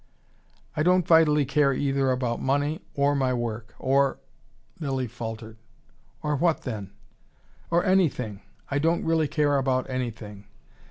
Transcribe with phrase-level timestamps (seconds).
[0.75, 4.17] "I don't vitally care either about money or my work or"
[4.79, 5.57] Lilly faltered.
[6.23, 6.89] "Or what, then?"
[7.69, 8.41] "Or anything.
[8.71, 10.47] I don't really care about anything.